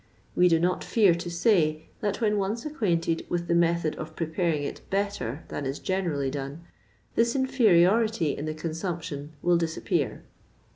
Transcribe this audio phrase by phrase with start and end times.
[0.35, 4.63] We do not fear to say that when once acquainted with the method of preparing
[4.63, 6.61] it better than is generally done,
[7.13, 10.23] this inferiority in the consumption will disappear.